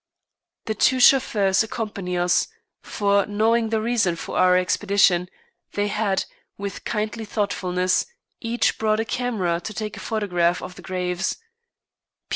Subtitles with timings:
[0.65, 2.47] The two chauffeurs accompany us,
[2.81, 5.29] for knowing the reason for our expedition,
[5.73, 6.25] they had,
[6.57, 8.07] with kindly thoughtfulness,
[8.39, 11.37] each brought a camera to take a photograph of the graves.